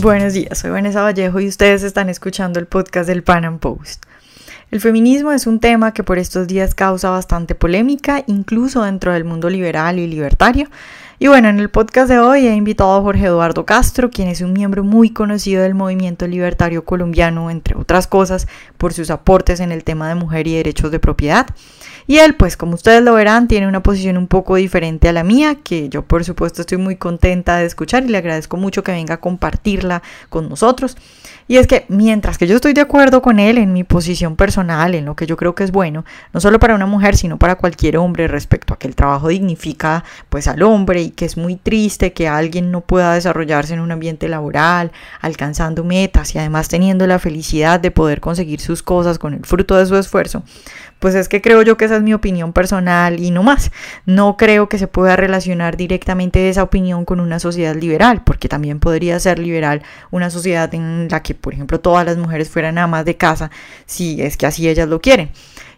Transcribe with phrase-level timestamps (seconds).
[0.00, 4.06] Buenos días, soy Vanessa Vallejo y ustedes están escuchando el podcast del Pan Am Post.
[4.70, 9.24] El feminismo es un tema que por estos días causa bastante polémica, incluso dentro del
[9.24, 10.70] mundo liberal y libertario.
[11.18, 14.40] Y bueno, en el podcast de hoy he invitado a Jorge Eduardo Castro, quien es
[14.40, 18.48] un miembro muy conocido del movimiento libertario colombiano, entre otras cosas,
[18.78, 21.46] por sus aportes en el tema de mujer y derechos de propiedad.
[22.10, 25.22] Y él, pues como ustedes lo verán, tiene una posición un poco diferente a la
[25.22, 28.90] mía, que yo por supuesto estoy muy contenta de escuchar y le agradezco mucho que
[28.90, 30.96] venga a compartirla con nosotros.
[31.50, 34.94] Y es que mientras que yo estoy de acuerdo con él en mi posición personal,
[34.94, 37.56] en lo que yo creo que es bueno, no solo para una mujer, sino para
[37.56, 41.56] cualquier hombre respecto a que el trabajo dignifica pues al hombre y que es muy
[41.56, 47.04] triste que alguien no pueda desarrollarse en un ambiente laboral, alcanzando metas y además teniendo
[47.08, 50.44] la felicidad de poder conseguir sus cosas con el fruto de su esfuerzo,
[51.00, 53.72] pues es que creo yo que esa es mi opinión personal y no más.
[54.06, 58.78] No creo que se pueda relacionar directamente esa opinión con una sociedad liberal, porque también
[58.78, 63.04] podría ser liberal una sociedad en la que, por ejemplo, todas las mujeres fueran amas
[63.04, 63.50] de casa,
[63.86, 65.30] si es que así ellas lo quieren.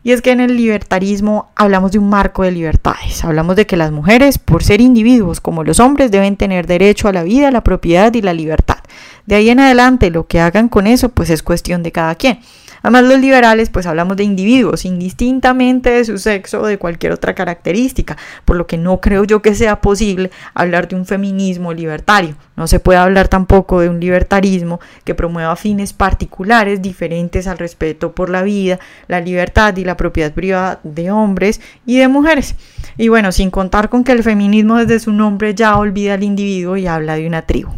[0.05, 3.25] Y es que en el libertarismo hablamos de un marco de libertades.
[3.25, 7.13] Hablamos de que las mujeres, por ser individuos como los hombres, deben tener derecho a
[7.13, 8.79] la vida, la propiedad y la libertad.
[9.27, 12.41] De ahí en adelante, lo que hagan con eso, pues es cuestión de cada quien.
[12.83, 17.35] Además, los liberales, pues hablamos de individuos, indistintamente de su sexo o de cualquier otra
[17.35, 22.37] característica, por lo que no creo yo que sea posible hablar de un feminismo libertario.
[22.57, 28.13] No se puede hablar tampoco de un libertarismo que promueva fines particulares diferentes al respeto
[28.13, 32.57] por la vida, la libertad y la propiedad privada de hombres y de mujeres.
[32.97, 36.77] Y bueno, sin contar con que el feminismo desde su nombre ya olvida al individuo
[36.77, 37.71] y habla de una tribu.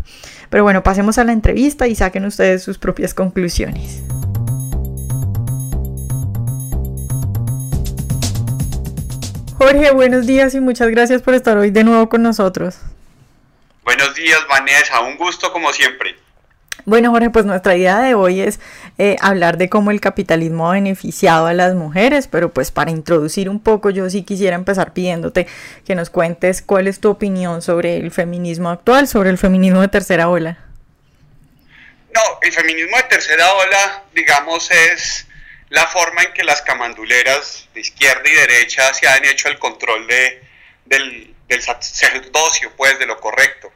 [0.51, 4.03] Pero bueno, pasemos a la entrevista y saquen ustedes sus propias conclusiones.
[9.65, 12.77] Jorge, buenos días y muchas gracias por estar hoy de nuevo con nosotros.
[13.83, 16.17] Buenos días, Vanessa, un gusto como siempre.
[16.85, 18.61] Bueno, Jorge, pues nuestra idea de hoy es
[18.99, 23.49] eh, hablar de cómo el capitalismo ha beneficiado a las mujeres, pero pues para introducir
[23.49, 25.47] un poco yo sí quisiera empezar pidiéndote
[25.87, 29.89] que nos cuentes cuál es tu opinión sobre el feminismo actual, sobre el feminismo de
[29.89, 30.59] tercera ola.
[32.15, 35.27] No, el feminismo de tercera ola, digamos, es
[35.71, 40.07] la forma en que las camanduleras de izquierda y derecha se han hecho el control
[40.07, 40.43] de,
[40.85, 43.73] del, del sacerdocio, pues, de lo correcto.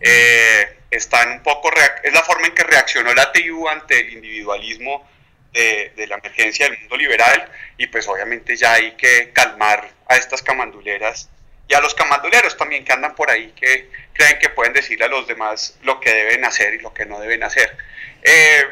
[0.00, 1.70] Eh, están un poco
[2.02, 5.08] es la forma en que reaccionó la tribu ante el individualismo
[5.52, 10.16] de, de, la emergencia del mundo liberal y pues obviamente ya hay que calmar a
[10.16, 11.28] estas camanduleras
[11.68, 15.08] y a los camanduleros también que andan por ahí que creen que pueden decirle a
[15.08, 17.76] los demás lo que deben hacer y lo que no deben hacer.
[18.22, 18.64] Eh,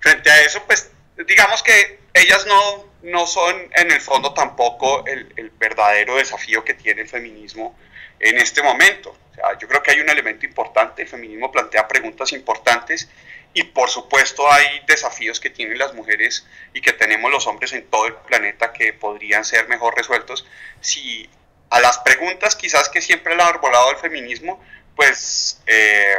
[0.00, 0.90] frente a eso pues
[1.26, 7.02] digamos que ellas no, no son en el fondo tampoco el, verdadero desafío que tiene
[7.02, 7.76] el feminismo
[8.20, 9.16] en este momento.
[9.60, 13.10] Yo creo que hay un elemento importante, el feminismo plantea preguntas importantes
[13.52, 17.84] y por supuesto hay desafíos que tienen las mujeres y que tenemos los hombres en
[17.90, 20.46] todo el planeta que podrían ser mejor resueltos
[20.80, 21.28] si
[21.70, 24.62] a las preguntas quizás que siempre ha arbolado el feminismo,
[24.94, 26.16] pues eh,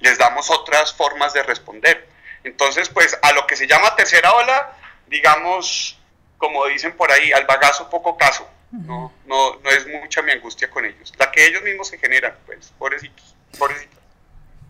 [0.00, 2.08] les damos otras formas de responder.
[2.44, 4.76] Entonces, pues a lo que se llama tercera ola,
[5.12, 5.98] digamos,
[6.38, 8.48] como dicen por ahí, al bagazo poco caso.
[8.72, 11.12] No, no, no es mucha mi angustia con ellos.
[11.18, 13.98] La que ellos mismos se generan, pues, pobrecitos, pobrecitos.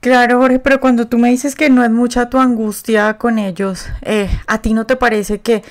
[0.00, 3.86] Claro, Jorge, pero cuando tú me dices que no es mucha tu angustia con ellos,
[4.02, 5.62] eh, ¿a ti no te parece que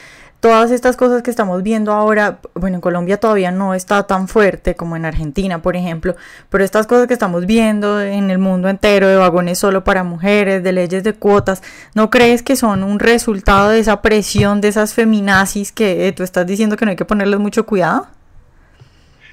[0.42, 4.76] todas estas cosas que estamos viendo ahora, bueno, en Colombia todavía no está tan fuerte
[4.76, 6.16] como en Argentina, por ejemplo,
[6.50, 10.64] pero estas cosas que estamos viendo en el mundo entero, de vagones solo para mujeres,
[10.64, 11.62] de leyes de cuotas,
[11.94, 16.24] ¿no crees que son un resultado de esa presión de esas feminazis que eh, tú
[16.24, 18.08] estás diciendo que no hay que ponerles mucho cuidado?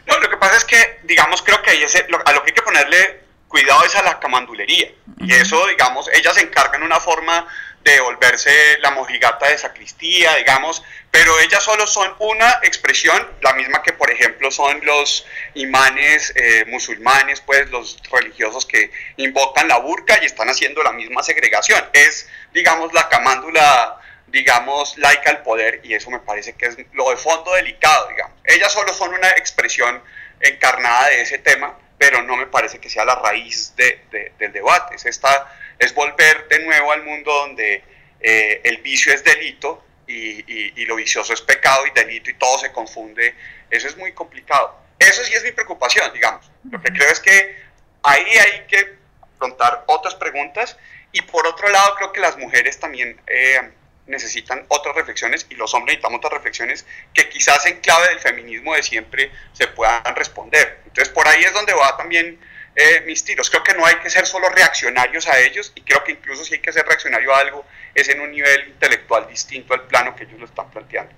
[0.07, 2.55] No, lo que pasa es que, digamos, creo que ahí es, a lo que hay
[2.55, 4.89] que ponerle cuidado es a la camandulería.
[5.21, 7.47] Y eso, digamos, ellas se encargan una forma
[7.83, 13.83] de volverse la mojigata de sacristía, digamos, pero ellas solo son una expresión, la misma
[13.83, 20.19] que por ejemplo son los imanes eh, musulmanes, pues los religiosos que invocan la burka
[20.21, 21.83] y están haciendo la misma segregación.
[21.93, 27.11] Es, digamos, la camándula, digamos, laica al poder y eso me parece que es lo
[27.11, 28.39] de fondo delicado, digamos.
[28.45, 30.03] Ellas solo son una expresión
[30.41, 34.97] encarnada de ese tema, pero no me parece que sea la raíz de, del debate.
[34.97, 37.83] Es, esta, es volver de nuevo al mundo donde
[38.21, 42.59] eh, el vicio es delito y, y, lo vicioso es pecado y delito y todo
[42.59, 43.35] se confunde.
[43.71, 44.75] Eso es muy complicado.
[44.99, 46.51] Eso sí es mi preocupación, digamos.
[46.71, 47.57] Lo que creo es que
[48.03, 48.97] ahí hay que
[49.35, 50.77] afrontar otras preguntas
[51.13, 53.71] y por otro lado creo que las mujeres también eh,
[54.07, 58.75] necesitan otras reflexiones y los hombres necesitamos otras reflexiones que quizás en clave del feminismo
[58.75, 60.81] de siempre se puedan responder.
[60.87, 62.41] Entonces por ahí es donde va también
[62.79, 63.51] eh, mis tiros.
[63.51, 66.55] Creo que no hay que ser solo reaccionarios a ellos y creo que incluso si
[66.55, 70.23] hay que ser reaccionario a algo es en un nivel intelectual distinto al plano que
[70.23, 71.13] ellos lo están planteando.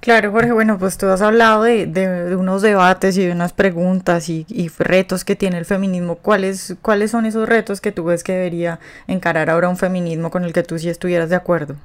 [0.00, 4.30] Claro, Jorge, bueno, pues tú has hablado de, de, unos debates y de unas preguntas
[4.30, 6.16] y, y, retos que tiene el feminismo.
[6.16, 10.44] ¿Cuáles, ¿Cuáles son esos retos que tú ves que debería encarar ahora un feminismo con
[10.44, 11.76] el que tú sí estuvieras de acuerdo?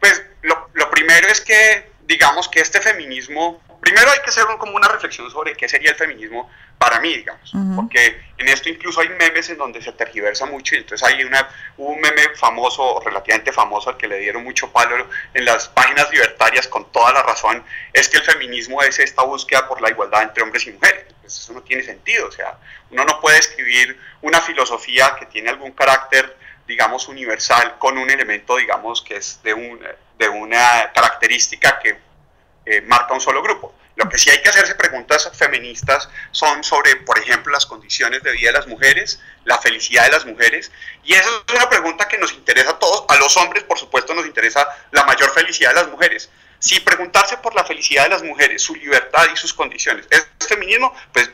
[0.00, 4.76] Pues lo, lo primero es que, digamos que este feminismo primero hay que hacer como
[4.76, 6.48] una reflexión sobre qué sería el feminismo
[6.80, 10.78] para mí, digamos, porque en esto incluso hay memes en donde se tergiversa mucho y
[10.78, 11.46] entonces hay una,
[11.76, 16.66] un meme famoso, relativamente famoso, al que le dieron mucho palo en las páginas libertarias
[16.68, 17.62] con toda la razón,
[17.92, 21.04] es que el feminismo es esta búsqueda por la igualdad entre hombres y mujeres.
[21.20, 22.56] Pues eso no tiene sentido, o sea,
[22.90, 26.34] uno no puede escribir una filosofía que tiene algún carácter
[26.66, 29.80] digamos, universal con un elemento, digamos, que es de, un,
[30.18, 31.98] de una característica que
[32.64, 33.74] eh, marca un solo grupo.
[34.00, 38.32] Lo que sí hay que hacerse preguntas feministas son sobre, por ejemplo, las condiciones de
[38.32, 40.72] vida de las mujeres, la felicidad de las mujeres,
[41.04, 43.04] y esa es una pregunta que nos interesa a todos.
[43.08, 46.30] A los hombres, por supuesto, nos interesa la mayor felicidad de las mujeres.
[46.58, 50.94] Si preguntarse por la felicidad de las mujeres, su libertad y sus condiciones es feminismo,
[51.12, 51.30] pues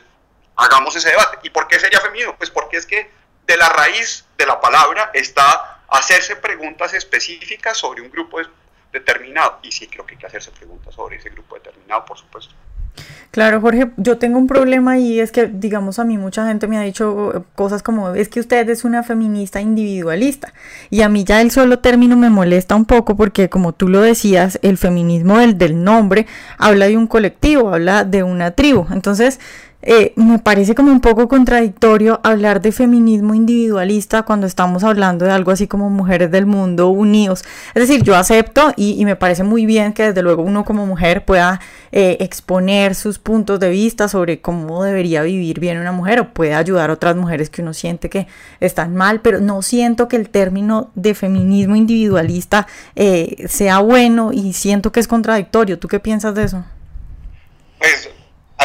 [0.57, 1.37] hagamos ese debate.
[1.43, 2.35] ¿Y por qué sería feminismo?
[2.37, 3.09] Pues porque es que
[3.45, 8.47] de la raíz de la palabra está hacerse preguntas específicas sobre un grupo de
[8.99, 9.59] determinado.
[9.63, 12.53] Y sí creo que hay que hacerse preguntas sobre ese grupo determinado, por supuesto.
[13.31, 16.77] Claro, Jorge, yo tengo un problema y es que, digamos, a mí mucha gente me
[16.77, 20.53] ha dicho cosas como, es que usted es una feminista individualista.
[20.89, 24.01] Y a mí ya el solo término me molesta un poco porque, como tú lo
[24.01, 26.25] decías, el feminismo del, del nombre
[26.57, 28.87] habla de un colectivo, habla de una tribu.
[28.91, 29.39] Entonces,
[29.89, 35.31] eh, me parece como un poco contradictorio hablar de feminismo individualista cuando estamos hablando de
[35.31, 37.45] algo así como mujeres del mundo unidos.
[37.73, 41.23] Es decir, yo acepto y, me parece muy bien que desde luego uno como mujer
[41.23, 41.61] pueda
[41.93, 46.53] eh, exponer sus puntos de vista sobre cómo debería vivir bien una mujer o puede
[46.53, 48.27] ayudar a otras mujeres que uno siente que
[48.59, 52.67] están mal, pero no siento que el término de feminismo individualista
[52.97, 55.79] eh, sea bueno y siento que es contradictorio.
[55.79, 56.65] ¿Tú qué piensas de eso?
[57.79, 58.16] Pues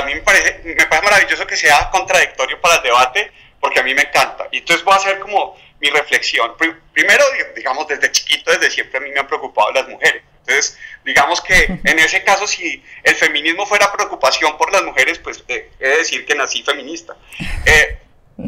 [0.03, 3.83] a mí me parece, me parece maravilloso que sea contradictorio para el debate, porque a
[3.83, 4.49] mí me encanta.
[4.51, 6.55] Y entonces voy a hacer como mi reflexión.
[6.93, 7.25] Primero,
[7.57, 10.23] digamos, desde chiquito, desde siempre a mí me han preocupado las mujeres.
[10.41, 15.45] Entonces, digamos que en ese caso, si el feminismo fuera preocupación por las mujeres, pues
[15.49, 17.17] eh, he de decir que nací feminista.
[17.67, 17.99] Eh,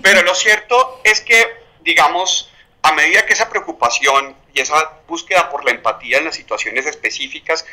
[0.02, 1.46] pero lo cierto es que,
[1.80, 2.50] digamos,
[2.82, 7.64] a medida que esa preocupación y esa búsqueda por la empatía en las situaciones específicas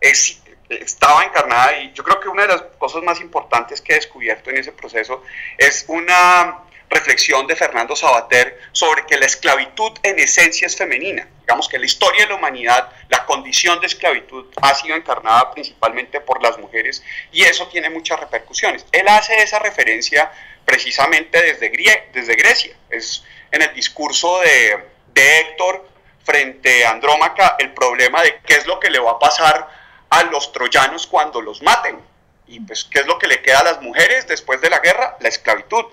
[0.00, 3.96] es, estaba encarnada y yo creo que una de las cosas más importantes que he
[3.96, 5.22] descubierto en ese proceso
[5.58, 11.28] es una reflexión de Fernando Sabater sobre que la esclavitud en esencia es femenina.
[11.40, 16.20] Digamos que la historia de la humanidad, la condición de esclavitud ha sido encarnada principalmente
[16.20, 17.02] por las mujeres
[17.32, 18.86] y eso tiene muchas repercusiones.
[18.92, 20.30] Él hace esa referencia
[20.64, 21.70] precisamente desde,
[22.12, 22.76] desde Grecia.
[22.90, 24.78] Es en el discurso de,
[25.12, 25.88] de Héctor
[26.24, 30.22] frente a Andrómaca el problema de qué es lo que le va a pasar a
[30.24, 31.98] los troyanos cuando los maten.
[32.46, 35.16] Y pues, ¿qué es lo que le queda a las mujeres después de la guerra?
[35.20, 35.84] La esclavitud.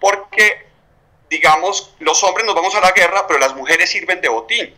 [0.00, 0.66] Porque,
[1.30, 4.74] digamos, los hombres nos vamos a la guerra, pero las mujeres sirven de botín.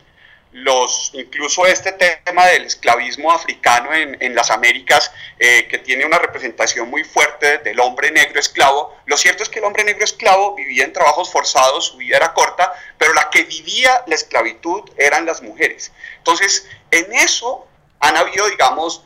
[0.51, 6.17] Los, incluso este tema del esclavismo africano en, en las Américas, eh, que tiene una
[6.17, 10.55] representación muy fuerte del hombre negro esclavo, lo cierto es que el hombre negro esclavo
[10.55, 15.25] vivía en trabajos forzados, su vida era corta, pero la que vivía la esclavitud eran
[15.25, 15.91] las mujeres.
[16.19, 17.67] Entonces, en eso
[18.05, 19.03] han habido, digamos,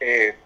[0.00, 0.36] eh,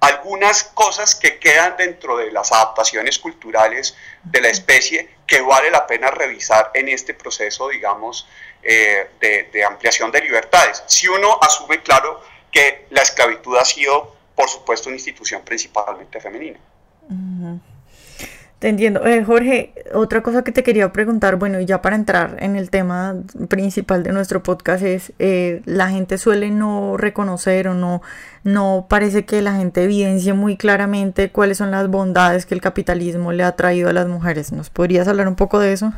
[0.00, 5.86] algunas cosas que quedan dentro de las adaptaciones culturales de la especie que vale la
[5.86, 8.28] pena revisar en este proceso, digamos,
[8.62, 10.82] eh, de, ampliación de libertades.
[10.86, 12.20] Si uno asume, claro,
[12.50, 16.60] que la esclavitud ha sido, por supuesto, una institución principalmente femenina.
[18.62, 19.04] Te entiendo.
[19.04, 22.70] Eh, Jorge, otra cosa que te quería preguntar, bueno, y ya para entrar en el
[22.70, 23.16] tema
[23.48, 28.02] principal de nuestro podcast es, eh, la gente suele no reconocer o no,
[28.44, 33.32] no parece que la gente evidencie muy claramente cuáles son las bondades que el capitalismo
[33.32, 34.52] le ha traído a las mujeres.
[34.52, 35.92] ¿Nos podrías hablar un poco de eso?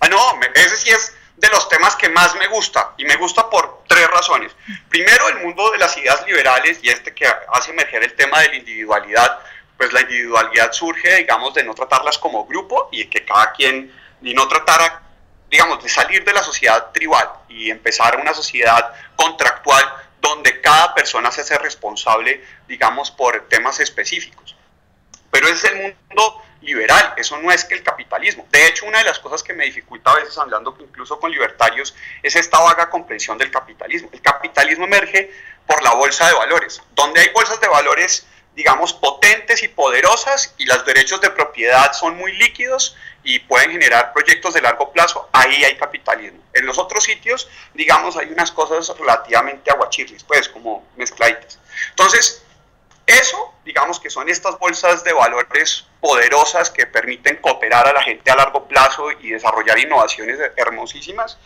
[0.00, 0.18] Ah, no,
[0.52, 4.10] ese sí es de los temas que más me gusta, y me gusta por tres
[4.10, 4.50] razones.
[4.88, 8.48] Primero, el mundo de las ideas liberales y este que hace emerger el tema de
[8.48, 9.38] la individualidad
[9.76, 14.34] pues la individualidad surge, digamos, de no tratarlas como grupo y que cada quien, ni
[14.34, 15.02] no tratara,
[15.50, 19.84] digamos, de salir de la sociedad tribal y empezar una sociedad contractual
[20.20, 24.56] donde cada persona se hace responsable, digamos, por temas específicos.
[25.30, 28.46] Pero ese es el mundo liberal, eso no es que el capitalismo.
[28.50, 31.94] De hecho, una de las cosas que me dificulta a veces hablando incluso con libertarios
[32.22, 34.08] es esta vaga comprensión del capitalismo.
[34.12, 35.32] El capitalismo emerge
[35.66, 36.82] por la bolsa de valores.
[36.94, 42.16] Donde hay bolsas de valores digamos, potentes y poderosas, y los derechos de propiedad son
[42.16, 46.42] muy líquidos y pueden generar proyectos de largo plazo, ahí hay capitalismo.
[46.54, 51.58] En los otros sitios, digamos, hay unas cosas relativamente aguachirris, pues como mezcladitas.
[51.90, 52.42] Entonces,
[53.06, 58.30] eso, digamos que son estas bolsas de valores poderosas que permiten cooperar a la gente
[58.30, 61.38] a largo plazo y desarrollar innovaciones hermosísimas.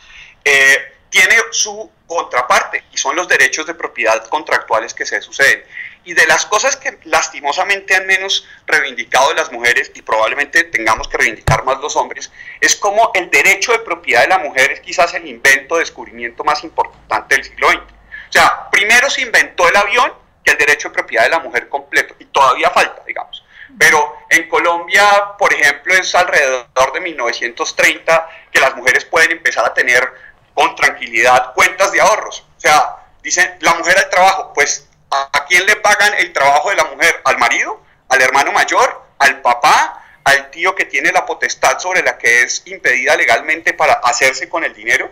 [0.45, 5.65] Eh, tiene su contraparte y son los derechos de propiedad contractuales que se suceden.
[6.05, 11.19] Y de las cosas que lastimosamente han menos reivindicado las mujeres y probablemente tengamos que
[11.19, 15.13] reivindicar más los hombres, es como el derecho de propiedad de la mujer es quizás
[15.15, 17.81] el invento, descubrimiento más importante del siglo XX.
[17.81, 20.13] O sea, primero se inventó el avión
[20.45, 23.45] que el derecho de propiedad de la mujer completo y todavía falta, digamos.
[23.79, 25.05] Pero en Colombia,
[25.39, 30.13] por ejemplo, es alrededor de 1930 que las mujeres pueden empezar a tener
[30.55, 32.45] con tranquilidad cuentas de ahorros.
[32.57, 36.77] O sea, dicen, la mujer al trabajo, pues ¿a, quién le pagan el trabajo de
[36.77, 37.21] la mujer?
[37.25, 37.83] ¿Al marido?
[38.09, 39.03] ¿Al hermano mayor?
[39.19, 40.05] ¿Al papá?
[40.25, 44.65] ¿Al tío que tiene la potestad sobre la que es impedida legalmente para hacerse con
[44.65, 45.11] el dinero?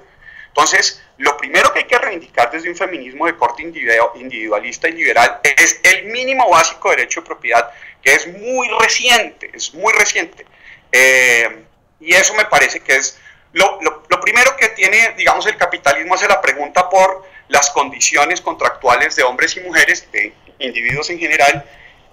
[0.49, 5.41] Entonces, lo primero que hay que reivindicar desde un feminismo de corte individualista y liberal
[5.43, 7.71] es el mínimo básico de derecho de propiedad,
[8.03, 10.47] que es muy reciente, es muy reciente.
[10.91, 11.65] Eh,
[12.01, 13.19] y eso me parece que es
[13.53, 13.79] lo,
[14.21, 19.57] primero que tiene, digamos, el capitalismo hace la pregunta por las condiciones contractuales de hombres
[19.57, 21.65] y mujeres, de individuos en general,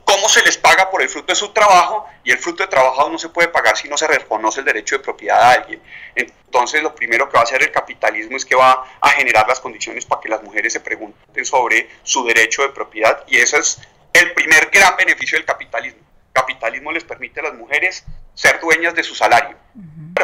[0.06, 3.10] cómo se les paga por el fruto de su trabajo y el fruto de trabajo
[3.10, 5.82] no se puede pagar si no se reconoce el derecho de propiedad a alguien.
[6.16, 9.60] Entonces lo primero que va a hacer el capitalismo es que va a generar las
[9.60, 13.82] condiciones para que las mujeres se pregunten sobre su derecho de propiedad y ese es
[14.14, 16.00] el primer gran beneficio del capitalismo.
[16.00, 19.58] El capitalismo les permite a las mujeres ser dueñas de su salario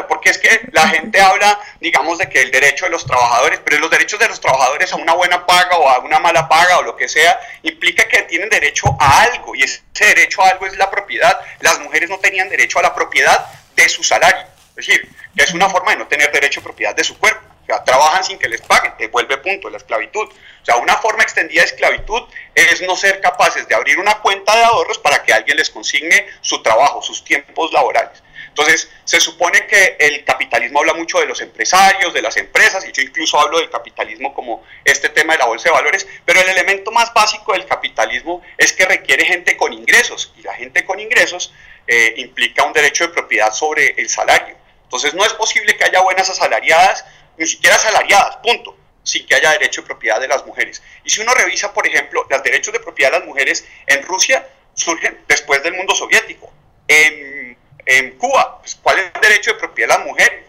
[0.08, 3.78] porque es que la gente habla, digamos, de que el derecho de los trabajadores, pero
[3.78, 6.82] los derechos de los trabajadores a una buena paga o a una mala paga o
[6.82, 10.76] lo que sea, implica que tienen derecho a algo y ese derecho a algo es
[10.78, 11.38] la propiedad.
[11.60, 13.46] Las mujeres no tenían derecho a la propiedad
[13.76, 17.04] de su salario, es decir, es una forma de no tener derecho a propiedad de
[17.04, 17.46] su cuerpo.
[17.62, 20.26] O sea, trabajan sin que les paguen, vuelve punto, la esclavitud.
[20.26, 22.22] O sea, una forma extendida de esclavitud
[22.54, 26.26] es no ser capaces de abrir una cuenta de ahorros para que alguien les consigne
[26.40, 28.22] su trabajo, sus tiempos laborales.
[28.52, 32.92] Entonces, se supone que el capitalismo habla mucho de los empresarios, de las empresas, y
[32.92, 36.48] yo incluso hablo del capitalismo como este tema de la bolsa de valores, pero el
[36.50, 41.00] elemento más básico del capitalismo es que requiere gente con ingresos, y la gente con
[41.00, 41.54] ingresos
[41.86, 44.54] eh, implica un derecho de propiedad sobre el salario.
[44.82, 47.06] Entonces, no es posible que haya buenas asalariadas,
[47.38, 50.82] ni siquiera asalariadas, punto sin que haya derecho de propiedad de las mujeres.
[51.04, 54.46] Y si uno revisa, por ejemplo, los derechos de propiedad de las mujeres en Rusia,
[54.74, 56.52] surgen después del mundo soviético.
[56.86, 60.44] En en Cuba, pues, ¿cuál es el derecho de propiedad de la mujer?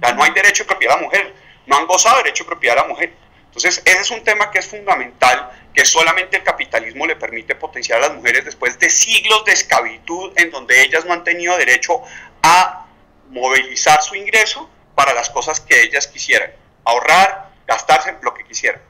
[0.00, 1.34] Ya no hay derecho de propiedad de la mujer,
[1.66, 3.12] no han gozado de derecho de propiedad de la mujer.
[3.46, 7.98] Entonces, ese es un tema que es fundamental, que solamente el capitalismo le permite potenciar
[7.98, 12.02] a las mujeres después de siglos de esclavitud en donde ellas no han tenido derecho
[12.42, 12.86] a
[13.30, 16.52] movilizar su ingreso para las cosas que ellas quisieran,
[16.84, 18.80] ahorrar, gastarse lo que quisieran.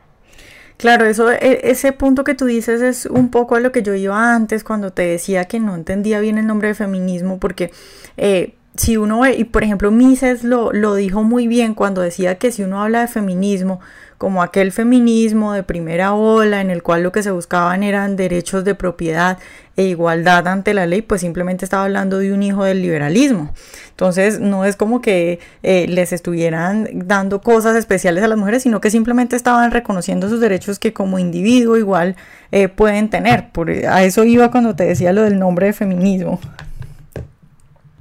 [0.78, 3.94] Claro, eso, e, ese punto que tú dices es un poco a lo que yo
[3.94, 7.72] iba antes cuando te decía que no entendía bien el nombre de feminismo, porque
[8.16, 12.38] eh, si uno ve, y por ejemplo Mises lo, lo dijo muy bien cuando decía
[12.38, 13.80] que si uno habla de feminismo,
[14.18, 18.64] como aquel feminismo de primera ola en el cual lo que se buscaban eran derechos
[18.64, 19.38] de propiedad
[19.76, 23.54] e igualdad ante la ley, pues simplemente estaba hablando de un hijo del liberalismo.
[23.90, 28.80] Entonces no es como que eh, les estuvieran dando cosas especiales a las mujeres, sino
[28.80, 32.16] que simplemente estaban reconociendo sus derechos que como individuo igual
[32.50, 33.50] eh, pueden tener.
[33.52, 36.40] Por, a eso iba cuando te decía lo del nombre de feminismo.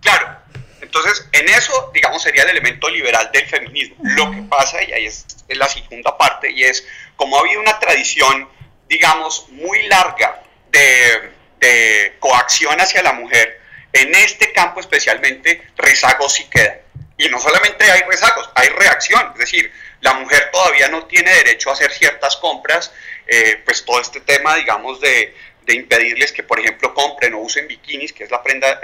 [0.01, 0.36] Claro,
[0.99, 3.97] entonces, en eso, digamos, sería el elemento liberal del feminismo.
[4.01, 6.85] Lo que pasa, y ahí es, la segunda parte, y es
[7.15, 8.49] como ha habido una tradición,
[8.87, 13.61] digamos, muy larga de, de coacción hacia la mujer,
[13.93, 16.79] en este campo especialmente, rezagos sí quedan.
[17.17, 21.69] Y no solamente hay rezagos, hay reacción, es decir, la mujer todavía no tiene derecho
[21.69, 22.93] a hacer ciertas compras,
[23.25, 25.35] eh, pues todo este tema, digamos, de,
[25.67, 28.79] de impedirles que, por ejemplo, compren o usen bikinis, que es la prenda,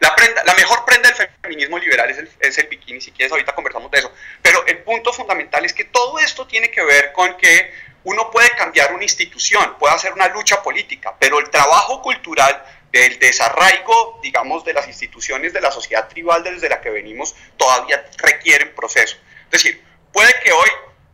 [0.00, 3.32] la prenda, la mejor prenda del feminismo liberal es el, es el bikini, si quieres
[3.32, 4.12] ahorita conversamos de eso.
[4.42, 7.72] Pero el punto fundamental es que todo esto tiene que ver con que
[8.04, 13.18] uno puede cambiar una institución, puede hacer una lucha política, pero el trabajo cultural del
[13.18, 18.64] desarraigo, digamos, de las instituciones de la sociedad tribal desde la que venimos, todavía requiere
[18.64, 19.16] un proceso.
[19.44, 20.68] Es decir, puede que hoy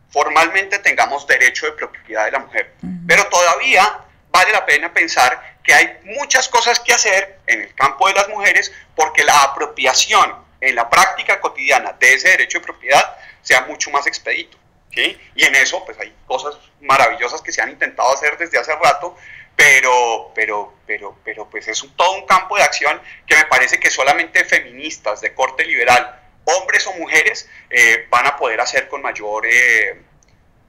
[0.09, 2.73] formalmente tengamos derecho de propiedad de la mujer,
[3.07, 4.03] pero todavía
[4.37, 8.29] vale la pena pensar que hay muchas cosas que hacer en el campo de las
[8.29, 13.89] mujeres porque la apropiación en la práctica cotidiana de ese derecho de propiedad sea mucho
[13.89, 14.57] más expedito.
[14.93, 15.17] ¿sí?
[15.35, 19.15] Y en eso pues hay cosas maravillosas que se han intentado hacer desde hace rato,
[19.55, 23.89] pero, pero, pero, pero pues es todo un campo de acción que me parece que
[23.89, 29.47] solamente feministas de corte liberal, hombres o mujeres, eh, van a poder hacer con mayor,
[29.47, 29.99] eh,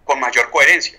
[0.04, 0.98] con mayor coherencia.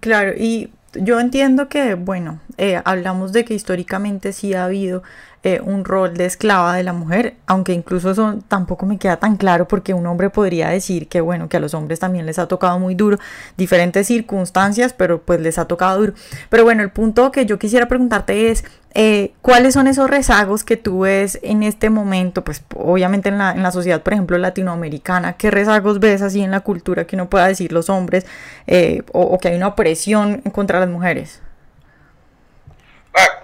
[0.00, 5.02] Claro, y yo entiendo que, bueno, eh, hablamos de que históricamente sí ha habido
[5.46, 9.36] eh, un rol de esclava de la mujer, aunque incluso eso tampoco me queda tan
[9.36, 12.48] claro porque un hombre podría decir que bueno, que a los hombres también les ha
[12.48, 13.18] tocado muy duro,
[13.58, 16.14] diferentes circunstancias, pero pues les ha tocado duro.
[16.48, 20.78] Pero bueno, el punto que yo quisiera preguntarte es, eh, ¿cuáles son esos rezagos que
[20.78, 22.42] tú ves en este momento?
[22.42, 26.52] Pues obviamente en la, en la sociedad, por ejemplo, latinoamericana, ¿qué rezagos ves así en
[26.52, 28.24] la cultura que uno pueda decir los hombres
[28.66, 31.42] eh, o, o que hay una opresión contra las mujeres?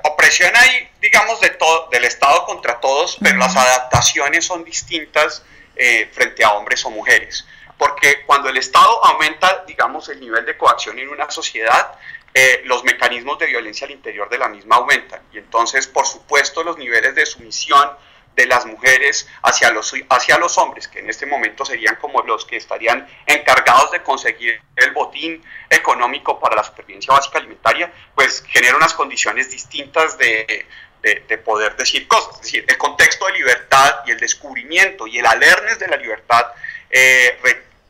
[0.02, 5.44] Opresión hay, digamos, de todo, del Estado contra todos, pero las adaptaciones son distintas
[5.76, 7.46] eh, frente a hombres o mujeres.
[7.78, 11.92] Porque cuando el Estado aumenta, digamos, el nivel de coacción en una sociedad,
[12.34, 15.20] eh, los mecanismos de violencia al interior de la misma aumentan.
[15.32, 17.90] Y entonces, por supuesto, los niveles de sumisión,
[18.36, 22.44] de las mujeres hacia los, hacia los hombres, que en este momento serían como los
[22.44, 28.76] que estarían encargados de conseguir el botín económico para la supervivencia básica alimentaria, pues genera
[28.76, 30.66] unas condiciones distintas de,
[31.02, 32.36] de, poder decir cosas.
[32.36, 36.46] Es decir, el contexto de libertad y el descubrimiento y el alernes de la libertad
[36.90, 37.38] eh,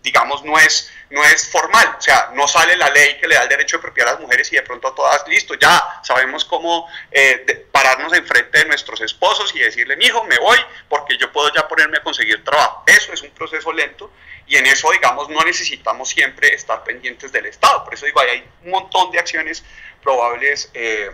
[0.03, 3.43] digamos, no es, no es formal, o sea, no sale la ley que le da
[3.43, 6.89] el derecho de propiedad a las mujeres y de pronto todas, listo, ya sabemos cómo
[7.11, 11.53] eh, pararnos enfrente de nuestros esposos y decirle, mi hijo, me voy porque yo puedo
[11.53, 12.83] ya ponerme a conseguir trabajo.
[12.87, 14.11] Eso es un proceso lento
[14.47, 17.85] y en eso, digamos, no necesitamos siempre estar pendientes del Estado.
[17.85, 19.63] Por eso digo, hay un montón de acciones
[20.03, 21.11] probables eh,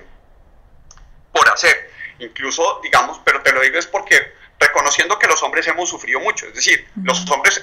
[1.32, 1.90] por hacer.
[2.18, 6.46] Incluso, digamos, pero te lo digo es porque reconociendo que los hombres hemos sufrido mucho,
[6.46, 7.62] es decir, los hombres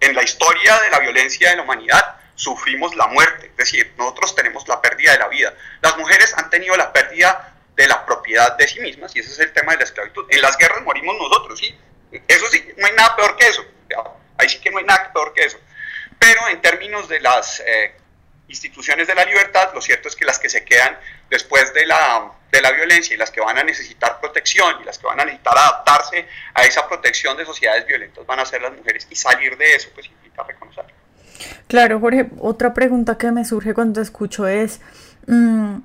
[0.00, 4.34] en la historia de la violencia de la humanidad sufrimos la muerte, es decir, nosotros
[4.34, 5.54] tenemos la pérdida de la vida.
[5.82, 9.38] Las mujeres han tenido la pérdida de la propiedad de sí mismas y ese es
[9.40, 10.26] el tema de la esclavitud.
[10.30, 11.78] En las guerras morimos nosotros, sí.
[12.26, 13.64] Eso sí, no hay nada peor que eso.
[14.38, 15.58] Ahí sí que no hay nada peor que eso.
[16.18, 17.94] Pero en términos de las eh,
[18.50, 20.98] instituciones de la libertad, lo cierto es que las que se quedan
[21.30, 24.98] después de la, de la violencia y las que van a necesitar protección y las
[24.98, 28.72] que van a necesitar adaptarse a esa protección de sociedades violentas van a ser las
[28.72, 30.92] mujeres y salir de eso pues implica reconocerlo.
[31.68, 34.80] Claro, Jorge, otra pregunta que me surge cuando escucho es,
[35.26, 35.78] mmm,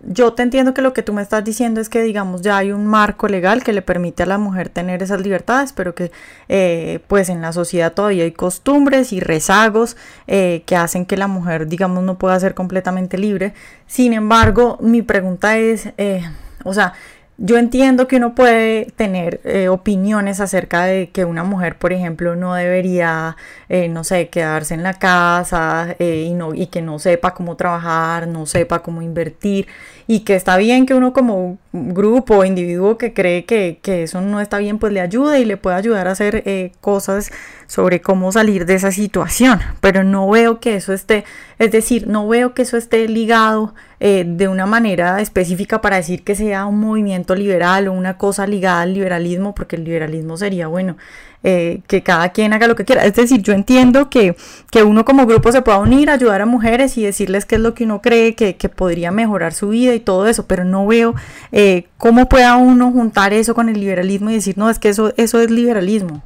[0.00, 2.70] yo te entiendo que lo que tú me estás diciendo es que, digamos, ya hay
[2.70, 6.12] un marco legal que le permite a la mujer tener esas libertades, pero que,
[6.48, 11.26] eh, pues, en la sociedad todavía hay costumbres y rezagos eh, que hacen que la
[11.26, 13.54] mujer, digamos, no pueda ser completamente libre.
[13.86, 16.22] Sin embargo, mi pregunta es, eh,
[16.64, 16.92] o sea,
[17.40, 22.34] yo entiendo que uno puede tener eh, opiniones acerca de que una mujer, por ejemplo,
[22.34, 23.36] no debería,
[23.68, 27.56] eh, no sé, quedarse en la casa eh, y, no, y que no sepa cómo
[27.56, 29.68] trabajar, no sepa cómo invertir
[30.08, 34.20] y que está bien que uno como grupo o individuo que cree que, que, eso
[34.20, 37.30] no está bien, pues le ayude y le pueda ayudar a hacer cosas
[37.68, 39.60] sobre cómo salir de esa situación.
[39.80, 41.24] Pero no veo que eso esté,
[41.58, 46.22] es decir, no veo que eso esté ligado eh, de una manera específica para decir
[46.22, 50.68] que sea un movimiento liberal o una cosa ligada al liberalismo, porque el liberalismo sería,
[50.68, 50.96] bueno,
[51.42, 53.04] eh, que cada quien haga lo que quiera.
[53.04, 54.36] Es decir, yo entiendo que,
[54.70, 57.74] que, uno como grupo se pueda unir, ayudar a mujeres y decirles qué es lo
[57.74, 61.14] que uno cree que, que podría mejorar su vida y todo eso, pero no veo
[61.50, 65.12] eh, cómo pueda uno juntar eso con el liberalismo y decir, no, es que eso,
[65.16, 66.22] eso es liberalismo.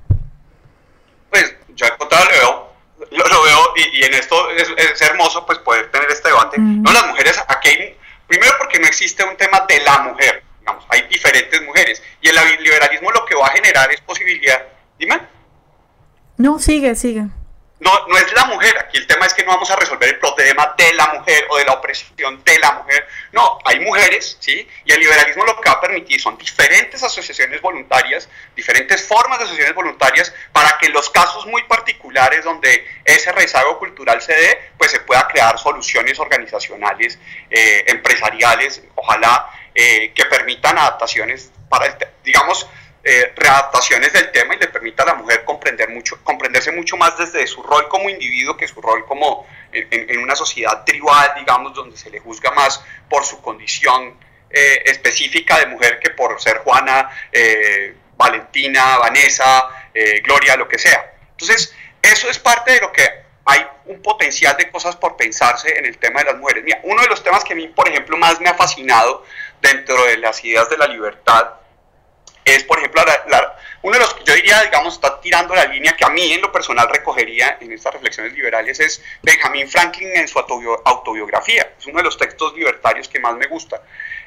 [1.31, 2.62] Pues yo al contrario veo
[3.17, 6.57] lo, veo y, en esto es, hermoso pues poder tener este debate.
[6.59, 7.97] No, las mujeres, aquí hay,
[8.27, 12.37] primero porque no existe un tema de la mujer, digamos, hay diferentes mujeres y el
[12.63, 14.63] liberalismo lo que va a generar es posibilidad,
[14.99, 15.21] dime.
[16.37, 17.27] No, sigue, sigue
[17.83, 20.19] no, no es la mujer, aquí el tema es que no vamos a resolver el
[20.19, 24.69] problema de la mujer o de la opresión de la mujer, no, hay mujeres, ¿sí?
[24.85, 29.45] Y el liberalismo lo que va a permitir son diferentes asociaciones voluntarias, diferentes formas de
[29.47, 34.73] asociaciones voluntarias, para que en los casos muy particulares donde ese rezago cultural se dé,
[34.79, 37.19] pues se pueda crear soluciones organizacionales,
[37.51, 42.69] eh, empresariales, ojalá, eh, que permitan adaptaciones para, el, digamos,
[43.05, 47.19] eh, readaptaciones del tema y le permita a la mujer comprender mucho, comprenderse mucho más
[47.19, 51.97] desde su rol como individuo que su rol como en, una sociedad tribal, digamos, donde
[51.97, 54.17] se le juzga más por su condición
[54.51, 59.69] eh, específica de mujer que por ser Juana, eh, Valentina, Vanessa,
[60.23, 61.13] Gloria, lo que sea.
[61.33, 63.03] Entonces, eso es parte de lo que
[63.45, 66.63] hay un potencial de cosas por pensarse en el tema de las mujeres.
[66.63, 69.25] Mira, uno de los temas que a mí, por ejemplo, más me ha fascinado
[69.61, 71.62] dentro de las ideas de la libertad
[72.45, 75.97] es, por ejemplo, la, uno de los que yo diría, digamos, está tirando la línea
[75.97, 80.29] que a mí en lo personal recogería en estas reflexiones liberales es Benjamin Franklin en
[80.29, 81.73] su autobiografía.
[81.79, 83.83] Es uno de los textos libertarios que más me gusta.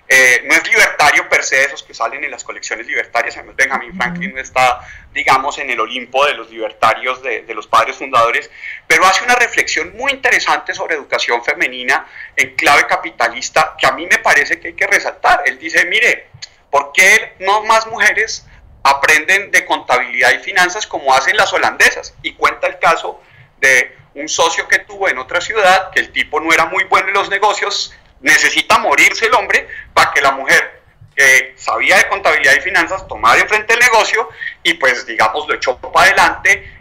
[0.07, 3.95] Eh, no es libertario per se esos que salen en las colecciones libertarias, además Benjamin
[3.95, 8.51] Franklin no está, digamos, en el Olimpo de los libertarios de, de, los padres fundadores,
[8.85, 14.05] pero hace una reflexión muy interesante sobre educación femenina en clave capitalista que a mí
[14.05, 15.41] me parece que hay que resaltar.
[15.47, 16.27] Él dice, mire,
[16.75, 18.45] ¿por qué no más mujeres
[18.83, 22.13] aprenden de contabilidad y finanzas como hacen las holandesas.
[22.21, 23.21] Y cuenta el caso
[23.59, 27.07] de un socio que tuvo en otra ciudad, que el tipo no era muy bueno
[27.07, 30.81] en los negocios, necesita morirse el hombre para que la mujer
[31.15, 34.27] que sabía de contabilidad y finanzas tomara enfrente el negocio
[34.61, 36.73] y pues digamos lo echó para adelante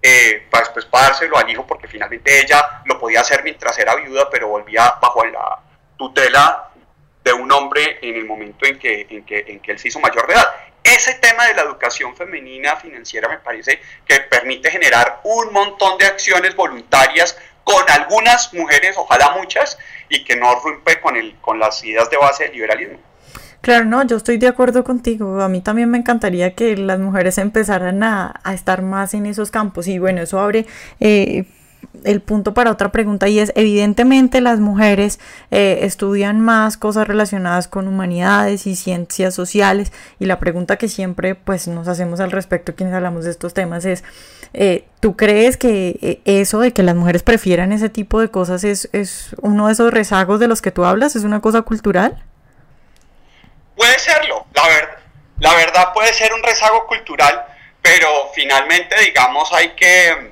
[0.00, 3.96] eh, para después para dárselo al hijo porque finalmente ella lo podía hacer mientras era
[3.96, 5.58] viuda pero volvía bajo la
[5.98, 6.71] tutela
[7.24, 10.00] de un hombre en el momento en que, en que, en que él se hizo
[10.00, 10.46] mayor de edad
[10.84, 16.06] ese tema de la educación femenina financiera me parece que permite generar un montón de
[16.06, 21.84] acciones voluntarias con algunas mujeres, ojalá muchas, y que no rompe con, el, con las
[21.84, 22.98] ideas de base del liberalismo.
[23.60, 25.40] Claro, no, yo estoy de acuerdo contigo.
[25.40, 29.52] A mí también me encantaría que las mujeres empezaran a, a estar más en esos
[29.52, 30.66] campos y bueno, eso abre
[30.98, 31.44] eh,
[32.04, 37.68] el punto para otra pregunta y es, evidentemente las mujeres eh, estudian más cosas relacionadas
[37.68, 42.74] con humanidades y ciencias sociales y la pregunta que siempre pues nos hacemos al respecto
[42.74, 44.04] quienes hablamos de estos temas es,
[44.54, 48.64] eh, ¿tú crees que eh, eso de que las mujeres prefieran ese tipo de cosas
[48.64, 51.14] es, es uno de esos rezagos de los que tú hablas?
[51.14, 52.22] ¿Es una cosa cultural?
[53.76, 54.98] Puede serlo, la verdad,
[55.40, 57.44] la verdad puede ser un rezago cultural,
[57.82, 60.31] pero finalmente digamos hay que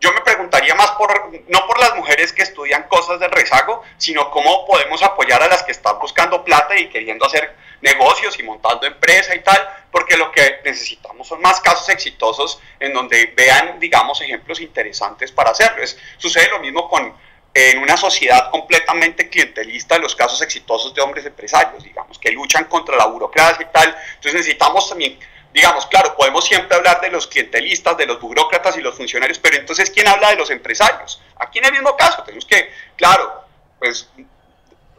[0.00, 4.30] yo me preguntaría más por, no por las mujeres que estudian cosas del rezago, sino
[4.30, 8.86] cómo podemos apoyar a las que están buscando plata y queriendo hacer negocios y montando
[8.86, 14.20] empresa y tal, porque lo que necesitamos son más casos exitosos en donde vean, digamos,
[14.20, 15.82] ejemplos interesantes para hacerlo.
[16.18, 17.14] sucede lo mismo con
[17.54, 22.96] en una sociedad completamente clientelista los casos exitosos de hombres empresarios, digamos, que luchan contra
[22.96, 23.96] la burocracia y tal.
[24.08, 25.18] Entonces necesitamos también
[25.56, 29.56] digamos, claro, podemos siempre hablar de los clientelistas, de los burócratas y los funcionarios, pero
[29.56, 31.22] entonces, ¿quién habla de los empresarios?
[31.36, 33.42] Aquí en el mismo caso, tenemos que, claro,
[33.78, 34.06] pues,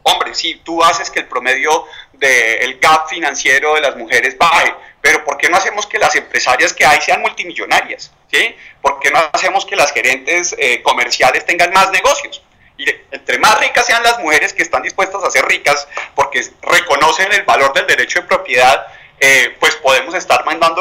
[0.02, 5.24] hombre, si tú haces que el promedio del gap financiero de las mujeres baje, pero
[5.24, 8.10] ¿por qué no hacemos que las empresarias que hay sean multimillonarias?
[8.28, 8.56] ¿sí?
[8.82, 12.42] ¿Por qué no hacemos que las gerentes eh, comerciales tengan más negocios?
[12.76, 17.32] Y entre más ricas sean las mujeres que están dispuestas a ser ricas porque reconocen
[17.32, 18.86] el valor del derecho de propiedad,
[19.20, 19.74] eh, pues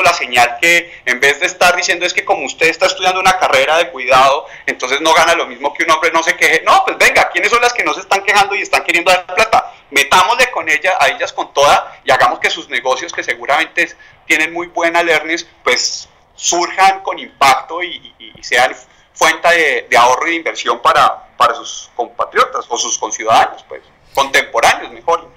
[0.01, 3.37] la señal que en vez de estar diciendo es que como usted está estudiando una
[3.37, 6.61] carrera de cuidado, entonces no gana lo mismo que un hombre, no se queje.
[6.65, 9.25] No, pues venga, ¿quiénes son las que no se están quejando y están queriendo dar
[9.25, 9.73] plata?
[9.91, 14.53] Metámosle con ella, a ellas con toda y hagamos que sus negocios, que seguramente tienen
[14.53, 18.73] muy buena alernes, pues surjan con impacto y, sean
[19.13, 23.81] fuente de, de, ahorro y de inversión para, para sus compatriotas o sus conciudadanos, pues
[24.13, 25.29] contemporáneos mejor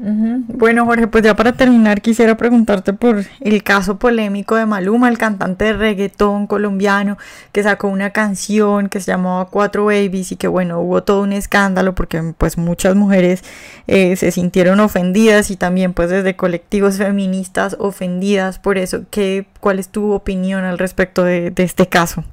[0.00, 5.18] bueno, Jorge, pues ya para terminar quisiera preguntarte por el caso polémico de Maluma, el
[5.18, 7.18] cantante de reggaetón colombiano
[7.50, 11.32] que sacó una canción que se llamaba Cuatro Babies y que bueno, hubo todo un
[11.32, 13.42] escándalo porque pues muchas mujeres
[13.88, 19.00] eh, se sintieron ofendidas y también pues desde colectivos feministas ofendidas por eso.
[19.10, 22.24] ¿Qué, ¿Cuál es tu opinión al respecto de, de este caso?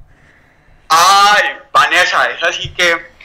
[0.88, 3.16] Ay, Vanessa, es así que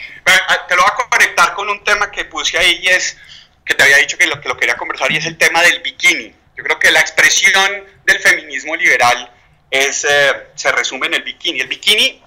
[0.68, 3.18] te lo voy a conectar con un tema que puse ahí y es
[3.66, 5.82] que te había dicho que lo, que lo quería conversar y es el tema del
[5.82, 6.34] bikini.
[6.56, 9.32] Yo creo que la expresión del feminismo liberal
[9.70, 11.62] es, eh, se resume en el bikini.
[11.62, 12.22] El bikini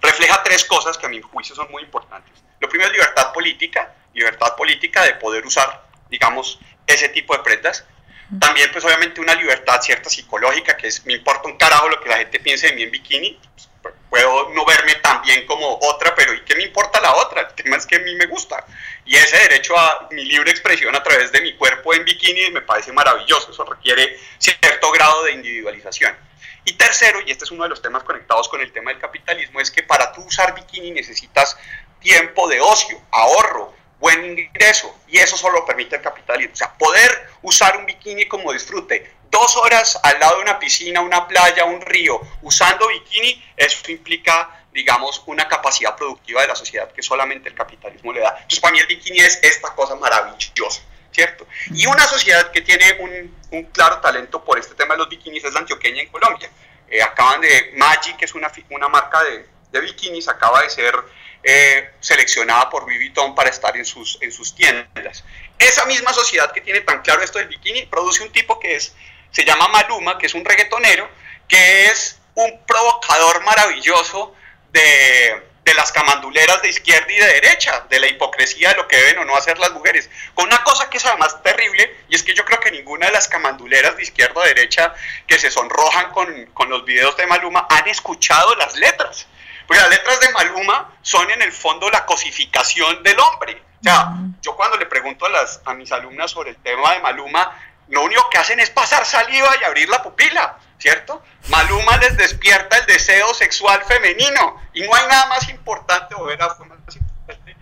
[0.00, 2.32] refleja tres cosas que a mi juicio son muy importantes.
[2.60, 7.84] Lo primero es libertad política, libertad política de poder usar, digamos, ese tipo de prendas.
[8.40, 12.08] También, pues obviamente, una libertad cierta psicológica, que es, me importa un carajo lo que
[12.08, 13.38] la gente piense de mí en bikini,
[14.12, 17.48] puedo no verme tan bien como otra, pero ¿y qué me importa la otra?
[17.48, 18.62] El tema es que a mí me gusta.
[19.06, 22.60] Y ese derecho a mi libre expresión a través de mi cuerpo en bikini me
[22.60, 23.52] parece maravilloso.
[23.52, 26.14] Eso requiere cierto grado de individualización.
[26.66, 29.62] Y tercero, y este es uno de los temas conectados con el tema del capitalismo,
[29.62, 31.56] es que para tú usar bikini necesitas
[31.98, 36.52] tiempo de ocio, ahorro, buen ingreso, y eso solo permite el capitalismo.
[36.52, 41.00] O sea, poder usar un bikini como disfrute dos horas al lado de una piscina,
[41.00, 46.92] una playa, un río, usando bikini, eso implica, digamos, una capacidad productiva de la sociedad
[46.92, 48.34] que solamente el capitalismo le da.
[48.36, 51.46] Entonces, para mí el bikini es esta cosa maravillosa, ¿cierto?
[51.74, 52.84] Y una sociedad que tiene
[53.50, 56.50] un, claro talento por este tema de los bikinis es la antioqueña en Colombia.
[56.88, 60.94] Eh, acaban de, Magic, que es una, una marca de, de bikinis, acaba de ser
[61.42, 65.24] eh, seleccionada por Vuitton para estar en sus, en sus tiendas.
[65.58, 68.94] Esa misma sociedad que tiene tan claro esto del bikini produce un tipo que es
[69.32, 71.08] se llama Maluma, que es un reggaetonero,
[71.48, 74.34] que es un provocador maravilloso
[74.70, 78.96] de, de las camanduleras de izquierda y de derecha, de la hipocresía de lo que
[78.96, 80.10] deben o no hacer las mujeres.
[80.34, 83.12] Con una cosa que es además terrible, y es que yo creo que ninguna de
[83.12, 84.94] las camanduleras de izquierda o derecha
[85.26, 89.26] que se sonrojan con, con los videos de Maluma han escuchado las letras.
[89.66, 93.62] Porque las letras de Maluma son en el fondo la cosificación del hombre.
[93.80, 97.00] O sea, yo cuando le pregunto a, las, a mis alumnas sobre el tema de
[97.00, 97.56] Maluma,
[97.88, 101.22] lo único que hacen es pasar saliva y abrir la pupila, ¿cierto?
[101.48, 106.48] Maluma les despierta el deseo sexual femenino y no hay nada más importante o era
[106.48, 107.56] más importante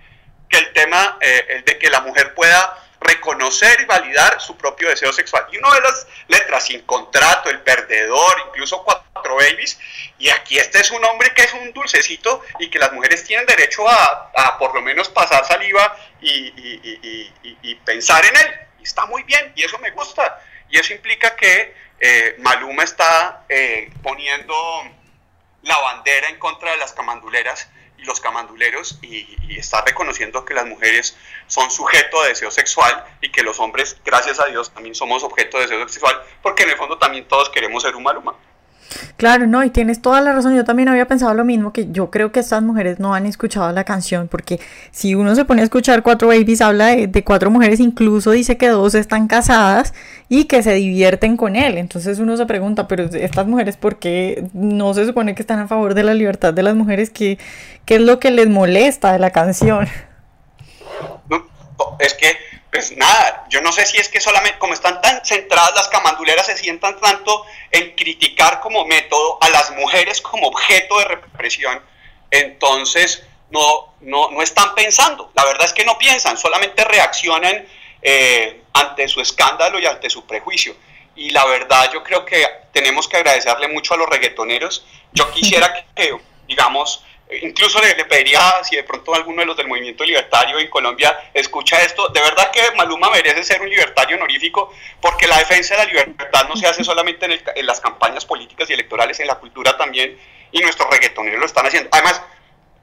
[0.49, 4.89] que el tema eh, el de que la mujer pueda reconocer y validar su propio
[4.89, 5.47] deseo sexual.
[5.51, 9.79] Y uno de las letras, sin contrato, el perdedor, incluso cuatro babies,
[10.19, 13.47] y aquí este es un hombre que es un dulcecito y que las mujeres tienen
[13.47, 18.61] derecho a, por lo menos pasar saliva y, pensar en él.
[18.81, 20.41] Y está muy bien, y eso me gusta.
[20.69, 24.55] Y eso implica que eh, Maluma está eh, poniendo
[25.63, 29.27] la bandera en contra de las camanduleras y los camanduleros y,
[29.59, 34.41] está reconociendo que las mujeres son sujeto de deseo sexual y que los hombres, gracias
[34.41, 37.83] a Dios, también somos objeto de deseo sexual, porque en el fondo también todos queremos
[37.83, 38.35] ser un Maluma.
[39.17, 40.55] Claro, no, y tienes toda la razón.
[40.55, 43.71] Yo también había pensado lo mismo, que yo creo que estas mujeres no han escuchado
[43.73, 47.51] la canción, porque si uno se pone a escuchar Cuatro Babies, habla de, de, cuatro
[47.51, 49.95] mujeres, incluso dice que dos están casadas
[50.29, 51.79] y que se divierten con él.
[51.79, 55.69] Entonces uno se pregunta, pero estas mujeres, ¿por qué no se supone que están a
[55.69, 57.11] favor de la libertad de las mujeres?
[57.11, 57.39] ¿Qué,
[57.85, 59.87] qué es lo que les molesta de la canción?
[61.99, 65.75] Es que pues nada, yo no sé si es que solamente como están tan centradas
[65.75, 71.05] las camanduleras se sientan tanto en criticar como método a las mujeres como objeto de
[71.07, 71.83] represión,
[72.31, 77.67] entonces no, no, no están pensando, la verdad es que no piensan, solamente reaccionan
[78.03, 80.75] eh, ante su escándalo y ante su prejuicio.
[81.17, 84.87] Y la verdad yo creo que tenemos que agradecerle mucho a los reggaetoneros.
[85.13, 87.05] Yo quisiera que, digamos,
[87.43, 91.81] incluso le, pediría si de pronto alguno de los del movimiento libertario en Colombia escucha
[91.83, 95.91] esto, de verdad que Maluma merece ser un libertario honorífico porque la defensa de la
[95.91, 100.19] libertad no se hace solamente en, las campañas políticas y electorales, en la cultura también,
[100.53, 101.89] y nuestros reggaetoneros lo están haciendo.
[101.93, 102.23] Además,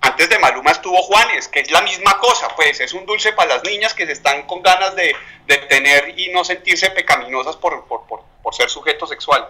[0.02, 3.56] antes de Maluma estuvo Juanes, que es la misma cosa, pues es un dulce para
[3.56, 5.16] las niñas que se están con ganas de,
[5.48, 9.48] de tener y no sentirse pecaminosas por, por, por, por ser sujeto sexual.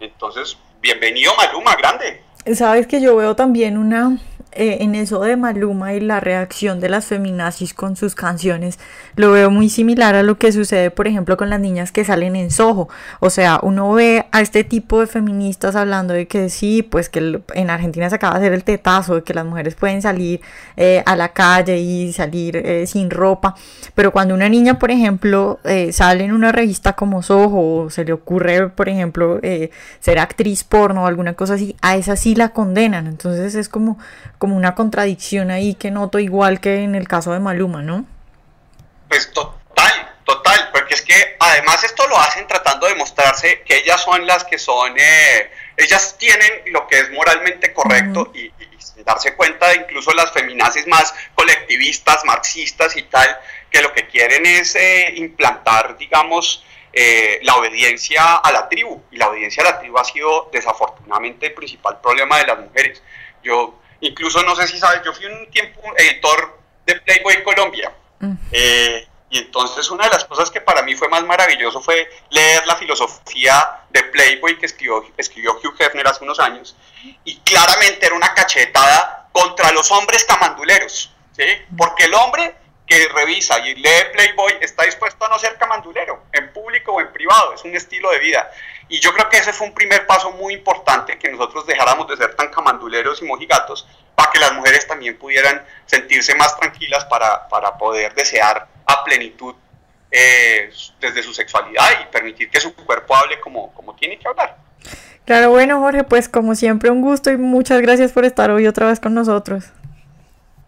[0.00, 2.22] Entonces, bienvenido Maluma, grande.
[2.54, 4.18] Sabes que yo veo también una,
[4.56, 8.78] eh, en eso de Maluma y la reacción de las feminazis con sus canciones,
[9.14, 12.36] lo veo muy similar a lo que sucede, por ejemplo, con las niñas que salen
[12.36, 12.88] en Soho.
[13.20, 17.40] O sea, uno ve a este tipo de feministas hablando de que sí, pues que
[17.54, 20.40] en Argentina se acaba de hacer el tetazo, de que las mujeres pueden salir
[20.76, 23.54] eh, a la calle y salir eh, sin ropa.
[23.94, 25.58] Pero cuando una niña, por ejemplo,
[25.90, 29.40] sale en una revista como Soho, o se le ocurre, por ejemplo,
[30.00, 33.06] ser actriz porno o alguna cosa así, a esa sí la condenan.
[33.06, 33.98] Entonces es como
[34.54, 38.04] una contradicción ahí que noto igual que en el caso de Maluma, ¿no?
[39.08, 44.02] Pues total, total, porque es que además esto lo hacen tratando de mostrarse que ellas
[44.02, 48.36] son las que son, eh, ellas tienen lo que es moralmente correcto uh -huh.
[48.36, 53.28] y, y, darse cuenta de incluso las feminazis más colectivistas, marxistas y tal,
[53.70, 56.64] que lo que quieren es eh, implantar, digamos,
[56.98, 59.02] eh, la obediencia a la tribu.
[59.10, 63.02] Y la obediencia a la tribu ha sido desafortunadamente el principal problema de las mujeres.
[63.42, 67.92] Yo Incluso, no sé si sabes, yo fui un tiempo editor de Playboy Colombia.
[68.20, 68.34] Mm.
[68.52, 72.66] Eh, y entonces una de las cosas que para mí fue más maravilloso fue leer
[72.66, 76.76] la filosofía de Playboy que escribió, escribió Hugh Hefner hace unos años.
[77.24, 81.12] Y claramente era una cachetada contra los hombres camanduleros.
[81.32, 81.44] ¿sí?
[81.76, 82.54] Porque el hombre
[82.86, 87.12] que revisa y lee Playboy está dispuesto a no ser camandulero, en público o en
[87.12, 88.50] privado, es un estilo de vida.
[88.88, 92.16] Y yo creo que ese fue un primer paso muy importante, que nosotros dejáramos de
[92.16, 97.48] ser tan camanduleros y mojigatos, para que las mujeres también pudieran sentirse más tranquilas para,
[97.48, 99.54] para poder desear a plenitud
[100.10, 100.70] eh,
[101.00, 104.56] desde su sexualidad y permitir que su cuerpo hable como, como tiene que hablar.
[105.24, 108.86] Claro, bueno Jorge, pues como siempre un gusto y muchas gracias por estar hoy otra
[108.86, 109.64] vez con nosotros.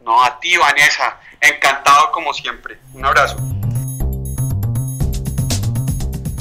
[0.00, 2.78] No, a ti Vanessa, encantado como siempre.
[2.94, 3.36] Un abrazo.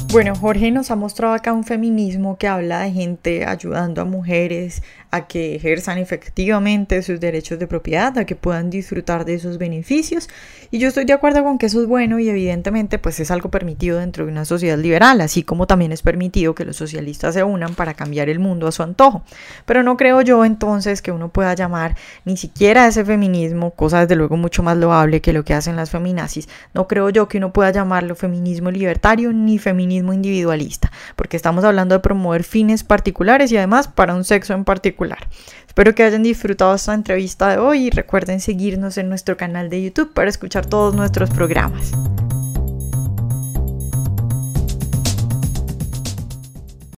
[0.10, 4.82] Bueno, Jorge nos ha mostrado acá un feminismo que habla de gente ayudando a mujeres
[5.12, 10.28] a que ejerzan efectivamente sus derechos de propiedad, a que puedan disfrutar de esos beneficios.
[10.70, 13.50] Y yo estoy de acuerdo con que eso es bueno y evidentemente pues es algo
[13.50, 17.44] permitido dentro de una sociedad liberal, así como también es permitido que los socialistas se
[17.44, 19.24] unan para cambiar el mundo a su antojo.
[19.66, 24.16] Pero no creo yo entonces que uno pueda llamar ni siquiera ese feminismo, cosa desde
[24.16, 27.54] luego mucho más loable que lo que hacen las feminazis, no creo yo que uno
[27.54, 33.58] pueda llamarlo feminismo libertario ni feminismo individualista, porque estamos hablando de promover fines particulares y
[33.58, 34.66] además para un sexo en
[35.68, 39.84] Espero que hayan disfrutado esta entrevista de hoy y recuerden seguirnos en nuestro canal de
[39.84, 41.92] YouTube para escuchar todos nuestros programas.